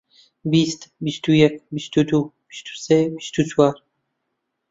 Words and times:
بیست، 0.51 0.81
بیست 1.03 1.25
و 1.29 1.31
یەک، 1.41 1.55
بیست 1.73 1.93
و 1.97 2.01
دوو، 2.09 2.23
بیست 2.49 2.67
و 2.69 2.73
سێ، 2.83 2.97
بیست 3.15 3.35
و 3.39 3.43
چوار. 3.49 3.75